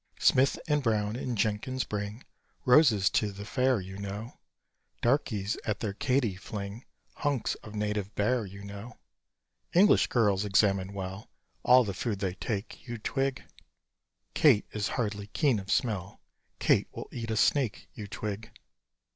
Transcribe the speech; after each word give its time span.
Smith, 0.17 0.57
and 0.67 0.81
Brown, 0.81 1.15
and 1.15 1.37
Jenkins, 1.37 1.83
bring 1.83 2.23
Roses 2.65 3.07
to 3.11 3.31
the 3.31 3.45
fair, 3.45 3.79
you 3.79 3.99
know. 3.99 4.39
Darkies 5.03 5.57
at 5.63 5.79
their 5.79 5.93
Katie 5.93 6.35
fling 6.35 6.85
Hunks 7.17 7.53
of 7.61 7.75
native 7.75 8.15
bear, 8.15 8.43
you 8.43 8.63
know. 8.63 8.97
English 9.75 10.07
girls 10.07 10.43
examine 10.43 10.93
well 10.93 11.29
All 11.61 11.83
the 11.83 11.93
food 11.93 12.17
they 12.17 12.33
take, 12.33 12.87
you 12.87 12.97
twig: 12.97 13.43
Kate 14.33 14.65
is 14.71 14.87
hardly 14.97 15.27
keen 15.27 15.59
of 15.59 15.69
smell 15.71 16.19
Kate 16.57 16.87
will 16.91 17.07
eat 17.11 17.29
a 17.29 17.37
snake, 17.37 17.87
you 17.93 18.07
twig. 18.07 18.49